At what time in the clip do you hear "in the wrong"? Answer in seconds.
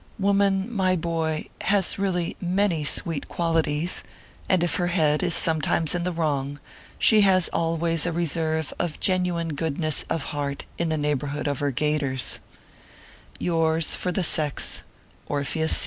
5.93-6.59